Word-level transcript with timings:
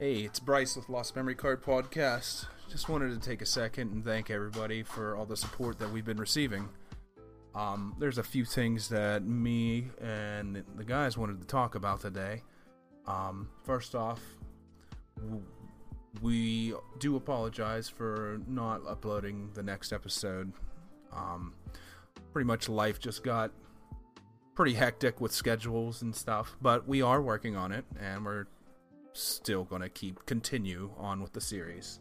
Hey, 0.00 0.20
it's 0.22 0.40
Bryce 0.40 0.76
with 0.76 0.88
Lost 0.88 1.14
Memory 1.14 1.34
Card 1.34 1.62
Podcast. 1.62 2.46
Just 2.70 2.88
wanted 2.88 3.10
to 3.10 3.28
take 3.28 3.42
a 3.42 3.46
second 3.46 3.92
and 3.92 4.02
thank 4.02 4.30
everybody 4.30 4.82
for 4.82 5.14
all 5.14 5.26
the 5.26 5.36
support 5.36 5.78
that 5.78 5.92
we've 5.92 6.06
been 6.06 6.16
receiving. 6.16 6.70
Um, 7.54 7.94
there's 7.98 8.16
a 8.16 8.22
few 8.22 8.46
things 8.46 8.88
that 8.88 9.24
me 9.24 9.88
and 10.00 10.64
the 10.74 10.84
guys 10.84 11.18
wanted 11.18 11.42
to 11.42 11.46
talk 11.46 11.74
about 11.74 12.00
today. 12.00 12.42
Um, 13.06 13.50
first 13.62 13.94
off, 13.94 14.22
we 16.22 16.72
do 16.98 17.16
apologize 17.16 17.90
for 17.90 18.40
not 18.48 18.80
uploading 18.88 19.50
the 19.52 19.62
next 19.62 19.92
episode. 19.92 20.50
Um, 21.12 21.52
pretty 22.32 22.46
much 22.46 22.70
life 22.70 22.98
just 23.00 23.22
got 23.22 23.50
pretty 24.54 24.72
hectic 24.72 25.20
with 25.20 25.32
schedules 25.32 26.00
and 26.00 26.16
stuff, 26.16 26.56
but 26.62 26.88
we 26.88 27.02
are 27.02 27.20
working 27.20 27.54
on 27.54 27.70
it 27.70 27.84
and 28.00 28.24
we're 28.24 28.46
still 29.12 29.64
going 29.64 29.82
to 29.82 29.88
keep 29.88 30.24
continue 30.26 30.90
on 30.96 31.20
with 31.22 31.32
the 31.32 31.40
series. 31.40 32.00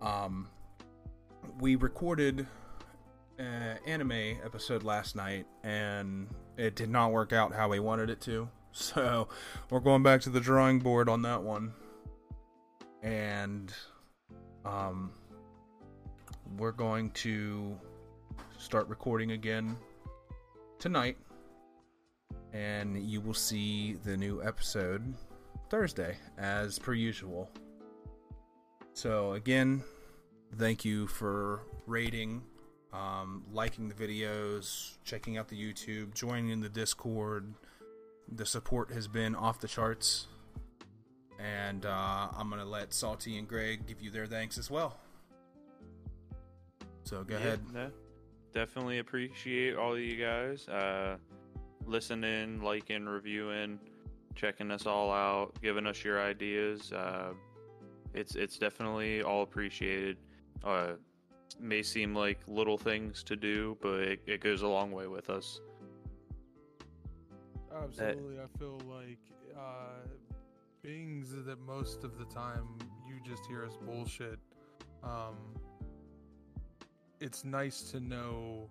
Um 0.00 0.48
we 1.60 1.76
recorded 1.76 2.46
an 3.38 3.78
anime 3.86 4.38
episode 4.44 4.82
last 4.82 5.16
night 5.16 5.46
and 5.62 6.28
it 6.56 6.76
did 6.76 6.88
not 6.88 7.12
work 7.12 7.32
out 7.32 7.52
how 7.52 7.68
we 7.68 7.80
wanted 7.80 8.10
it 8.10 8.20
to. 8.22 8.48
So, 8.76 9.28
we're 9.70 9.78
going 9.78 10.02
back 10.02 10.20
to 10.22 10.30
the 10.30 10.40
drawing 10.40 10.80
board 10.80 11.08
on 11.08 11.22
that 11.22 11.40
one. 11.44 11.72
And 13.04 13.72
um 14.64 15.12
we're 16.58 16.72
going 16.72 17.10
to 17.10 17.78
start 18.58 18.88
recording 18.88 19.30
again 19.30 19.76
tonight 20.80 21.16
and 22.52 23.00
you 23.02 23.20
will 23.20 23.34
see 23.34 23.94
the 24.04 24.16
new 24.16 24.42
episode 24.42 25.14
Thursday 25.78 26.16
as 26.38 26.78
per 26.78 26.92
usual. 26.94 27.50
So 28.92 29.32
again, 29.32 29.82
thank 30.56 30.84
you 30.84 31.08
for 31.08 31.62
rating, 31.88 32.44
um, 32.92 33.42
liking 33.52 33.88
the 33.88 33.94
videos, 33.96 34.98
checking 35.02 35.36
out 35.36 35.48
the 35.48 35.56
YouTube, 35.60 36.14
joining 36.14 36.50
in 36.50 36.60
the 36.60 36.68
Discord. 36.68 37.54
The 38.36 38.46
support 38.46 38.92
has 38.92 39.08
been 39.08 39.34
off 39.34 39.58
the 39.58 39.66
charts, 39.66 40.28
and 41.40 41.84
uh, 41.84 42.28
I'm 42.38 42.48
gonna 42.50 42.64
let 42.64 42.94
Salty 42.94 43.36
and 43.36 43.48
Greg 43.48 43.84
give 43.84 44.00
you 44.00 44.10
their 44.12 44.26
thanks 44.26 44.58
as 44.58 44.70
well. 44.70 45.00
So 47.02 47.24
go 47.24 47.34
Yeah, 47.34 47.40
ahead. 47.40 47.60
no, 47.72 47.90
definitely 48.54 49.00
appreciate 49.00 49.74
all 49.74 49.94
of 49.94 49.98
you 49.98 50.24
guys 50.24 50.68
uh, 50.68 51.16
listening, 51.84 52.62
liking, 52.62 53.06
reviewing, 53.06 53.80
checking 54.34 54.70
us 54.70 54.86
all 54.86 55.12
out, 55.12 55.52
giving 55.62 55.86
us 55.86 56.04
your 56.04 56.20
ideas. 56.22 56.92
Uh, 56.92 57.32
it's 58.12 58.36
it's 58.36 58.58
definitely 58.58 59.22
all 59.22 59.42
appreciated. 59.42 60.16
Uh, 60.62 60.92
may 61.60 61.82
seem 61.82 62.14
like 62.14 62.40
little 62.46 62.78
things 62.78 63.22
to 63.24 63.36
do, 63.36 63.76
but 63.80 64.00
it, 64.00 64.20
it 64.26 64.40
goes 64.40 64.62
a 64.62 64.68
long 64.68 64.92
way 64.92 65.06
with 65.06 65.30
us. 65.30 65.60
Absolutely, 67.74 68.38
I 68.38 68.58
feel 68.58 68.80
like 68.88 69.18
uh, 69.56 70.06
being 70.82 71.24
that 71.46 71.60
most 71.60 72.04
of 72.04 72.18
the 72.18 72.24
time 72.26 72.68
you 73.08 73.16
just 73.24 73.46
hear 73.46 73.64
us 73.64 73.76
bullshit. 73.84 74.38
Um, 75.02 75.36
it's 77.20 77.44
nice 77.44 77.82
to 77.90 78.00
know 78.00 78.70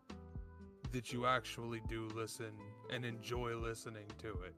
that 0.92 1.12
you 1.12 1.26
actually 1.26 1.82
do 1.90 2.08
listen 2.16 2.52
and 2.92 3.04
enjoy 3.04 3.56
listening 3.56 4.06
to 4.20 4.30
it. 4.44 4.56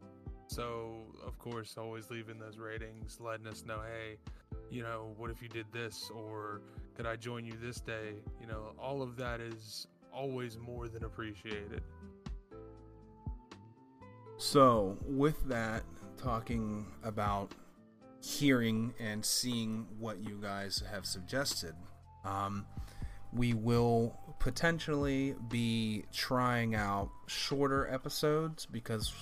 So, 0.47 1.05
of 1.25 1.37
course, 1.39 1.75
always 1.77 2.09
leaving 2.09 2.37
those 2.39 2.57
ratings, 2.57 3.19
letting 3.19 3.47
us 3.47 3.63
know, 3.65 3.79
hey, 3.81 4.17
you 4.69 4.83
know, 4.83 5.13
what 5.17 5.31
if 5.31 5.41
you 5.41 5.49
did 5.49 5.65
this, 5.71 6.11
or 6.13 6.61
could 6.95 7.05
I 7.05 7.15
join 7.15 7.45
you 7.45 7.53
this 7.61 7.79
day? 7.81 8.15
You 8.39 8.47
know, 8.47 8.73
all 8.79 9.01
of 9.01 9.15
that 9.17 9.41
is 9.41 9.87
always 10.13 10.57
more 10.57 10.87
than 10.87 11.03
appreciated. 11.03 11.81
So, 14.37 14.97
with 15.05 15.47
that, 15.47 15.83
talking 16.17 16.85
about 17.03 17.51
hearing 18.21 18.93
and 18.99 19.23
seeing 19.23 19.87
what 19.99 20.19
you 20.19 20.39
guys 20.41 20.83
have 20.91 21.05
suggested, 21.05 21.73
um, 22.23 22.65
we 23.33 23.53
will 23.53 24.17
potentially 24.39 25.35
be 25.49 26.05
trying 26.13 26.75
out 26.75 27.09
shorter 27.27 27.87
episodes 27.87 28.65
because 28.65 29.13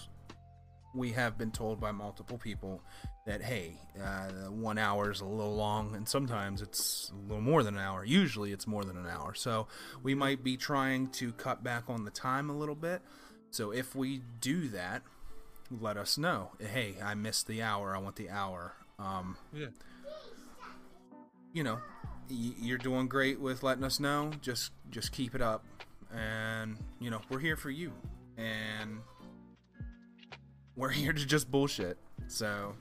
we 0.93 1.11
have 1.13 1.37
been 1.37 1.51
told 1.51 1.79
by 1.79 1.91
multiple 1.91 2.37
people 2.37 2.81
that 3.25 3.41
hey, 3.41 3.77
uh, 4.01 4.27
one 4.51 4.77
hour 4.77 5.09
is 5.11 5.21
a 5.21 5.25
little 5.25 5.55
long, 5.55 5.95
and 5.95 6.07
sometimes 6.07 6.61
it's 6.61 7.11
a 7.11 7.27
little 7.27 7.41
more 7.41 7.63
than 7.63 7.75
an 7.75 7.81
hour. 7.81 8.03
Usually, 8.03 8.51
it's 8.51 8.67
more 8.67 8.83
than 8.83 8.97
an 8.97 9.07
hour. 9.07 9.33
So 9.33 9.67
we 10.03 10.13
might 10.15 10.43
be 10.43 10.57
trying 10.57 11.07
to 11.11 11.31
cut 11.33 11.63
back 11.63 11.85
on 11.89 12.05
the 12.05 12.11
time 12.11 12.49
a 12.49 12.53
little 12.57 12.75
bit. 12.75 13.01
So 13.51 13.71
if 13.71 13.95
we 13.95 14.21
do 14.41 14.67
that, 14.69 15.03
let 15.71 15.95
us 15.97 16.17
know. 16.17 16.51
Hey, 16.59 16.95
I 17.03 17.13
missed 17.15 17.47
the 17.47 17.61
hour. 17.63 17.95
I 17.95 17.99
want 17.99 18.15
the 18.17 18.29
hour. 18.29 18.73
Um, 18.99 19.37
Yeah. 19.53 19.67
you 21.53 21.63
know, 21.63 21.79
you're 22.29 22.77
doing 22.77 23.07
great 23.07 23.39
with 23.39 23.63
letting 23.63 23.83
us 23.83 23.99
know. 23.99 24.31
Just 24.41 24.71
just 24.89 25.11
keep 25.11 25.33
it 25.35 25.41
up, 25.41 25.63
and 26.13 26.77
you 26.99 27.09
know 27.09 27.21
we're 27.29 27.39
here 27.39 27.57
for 27.57 27.69
you, 27.69 27.91
and 28.37 28.99
we're 30.75 30.89
here 30.89 31.13
to 31.13 31.25
just 31.25 31.49
bullshit. 31.51 31.97
So 32.27 32.75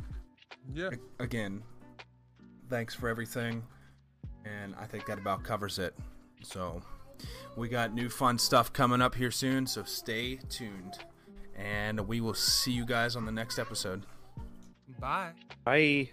Yeah. 0.73 0.91
a- 1.19 1.23
again, 1.23 1.63
thanks 2.69 2.95
for 2.95 3.09
everything, 3.09 3.63
and 4.45 4.75
I 4.77 4.87
think 4.87 5.07
that 5.07 5.19
about 5.19 5.43
covers 5.45 5.79
it. 5.79 5.97
So 6.43 6.83
we 7.57 7.69
got 7.69 7.93
new 7.95 8.09
fun 8.09 8.39
stuff 8.39 8.73
coming 8.73 9.01
up 9.03 9.15
here 9.15 9.31
soon. 9.31 9.67
So 9.67 9.83
stay 9.85 10.37
tuned, 10.49 10.99
and 11.57 12.01
we 12.09 12.21
will 12.21 12.35
see 12.35 12.73
you 12.73 12.85
guys 12.87 13.15
on 13.17 13.25
the 13.27 13.33
next 13.33 13.59
episode. 13.59 14.07
Bye. 14.99 15.33
Bye. 15.65 16.11